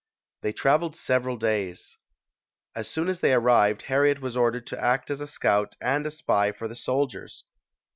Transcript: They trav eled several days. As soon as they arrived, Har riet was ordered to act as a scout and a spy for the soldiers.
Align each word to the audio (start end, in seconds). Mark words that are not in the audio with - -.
They 0.41 0.51
trav 0.51 0.79
eled 0.79 0.95
several 0.95 1.37
days. 1.37 1.99
As 2.73 2.87
soon 2.89 3.07
as 3.07 3.19
they 3.19 3.35
arrived, 3.35 3.83
Har 3.83 4.01
riet 4.01 4.19
was 4.19 4.35
ordered 4.35 4.65
to 4.65 4.81
act 4.83 5.11
as 5.11 5.21
a 5.21 5.27
scout 5.27 5.75
and 5.79 6.07
a 6.07 6.09
spy 6.09 6.51
for 6.51 6.67
the 6.67 6.73
soldiers. 6.73 7.43